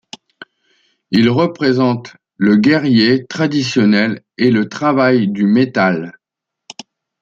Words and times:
Il 1.11 1.29
représente 1.29 2.15
le 2.35 2.55
guerrier 2.55 3.27
traditionnel 3.27 4.23
et 4.39 4.49
le 4.49 4.67
travail 4.67 5.27
du 5.27 5.45
métal. 5.45 6.17